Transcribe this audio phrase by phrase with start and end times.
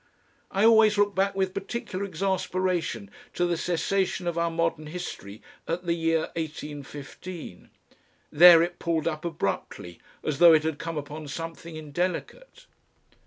[0.49, 5.85] I always look back with particular exasperation to the cessation of our modern history at
[5.85, 7.69] the year 1815.
[8.31, 12.65] There it pulled up abruptly, as though it had come upon something indelicate....